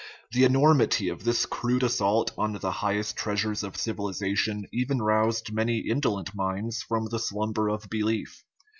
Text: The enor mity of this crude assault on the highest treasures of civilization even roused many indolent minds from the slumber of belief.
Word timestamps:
The 0.31 0.41
enor 0.45 0.75
mity 0.75 1.09
of 1.11 1.25
this 1.25 1.45
crude 1.45 1.83
assault 1.83 2.31
on 2.35 2.53
the 2.53 2.71
highest 2.71 3.15
treasures 3.15 3.61
of 3.61 3.77
civilization 3.77 4.65
even 4.73 4.99
roused 4.99 5.51
many 5.53 5.77
indolent 5.81 6.33
minds 6.33 6.81
from 6.81 7.05
the 7.05 7.19
slumber 7.19 7.69
of 7.69 7.87
belief. 7.87 8.43